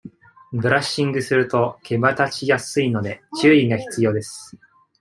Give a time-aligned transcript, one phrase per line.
[0.51, 4.57] ブラッシングすると毛羽立ちやすいので、注意が必要です。